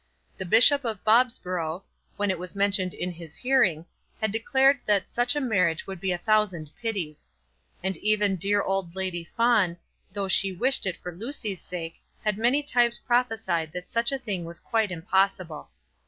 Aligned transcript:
The 0.35 0.45
Bishop 0.47 0.83
of 0.83 1.03
Bobsborough, 1.03 1.83
when 2.17 2.31
it 2.31 2.39
was 2.39 2.55
mentioned 2.55 2.95
in 2.95 3.11
his 3.11 3.35
hearing, 3.35 3.85
had 4.19 4.31
declared 4.31 4.79
that 4.87 5.11
such 5.11 5.35
a 5.35 5.39
marriage 5.39 5.85
would 5.85 6.01
be 6.01 6.11
a 6.11 6.17
thousand 6.17 6.71
pities. 6.81 7.29
And 7.83 7.95
even 7.97 8.35
dear 8.35 8.63
old 8.63 8.95
Lady 8.95 9.29
Fawn, 9.37 9.77
though 10.11 10.27
she 10.27 10.51
wished 10.53 10.87
it 10.87 10.97
for 10.97 11.11
Lucy's 11.11 11.61
sake, 11.61 12.01
had 12.23 12.39
many 12.39 12.63
times 12.63 12.97
prophesied 12.97 13.73
that 13.73 13.91
such 13.91 14.11
a 14.11 14.17
thing 14.17 14.43
was 14.43 14.59
quite 14.59 14.89
impossible. 14.89 15.69